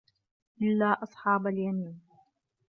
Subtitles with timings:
[0.61, 2.01] إِلّا أَصحابَ اليَمينِ